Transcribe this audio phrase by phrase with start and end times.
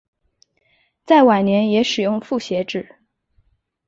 [1.05, 2.95] 在晚年也使用复写纸。